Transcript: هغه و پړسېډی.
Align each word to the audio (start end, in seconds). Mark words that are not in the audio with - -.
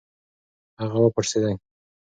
هغه 0.81 0.97
و 1.03 1.09
پړسېډی. 1.15 1.55